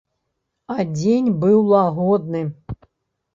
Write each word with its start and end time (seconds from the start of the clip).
А 0.75 0.85
дзень 0.95 1.27
быў 1.43 1.61
лагодны. 1.75 2.43